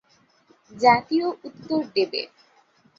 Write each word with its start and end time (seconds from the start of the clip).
জাতীয় 0.71 1.27
উত্তর 1.43 1.81
দেবে। 1.95 2.21